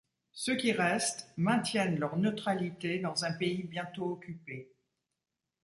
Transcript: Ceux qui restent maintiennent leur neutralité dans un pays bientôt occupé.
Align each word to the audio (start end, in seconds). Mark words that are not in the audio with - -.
Ceux 0.31 0.55
qui 0.55 0.71
restent 0.71 1.27
maintiennent 1.37 1.99
leur 1.99 2.17
neutralité 2.17 2.97
dans 2.97 3.23
un 3.23 3.33
pays 3.33 3.61
bientôt 3.65 4.11
occupé. 4.13 4.71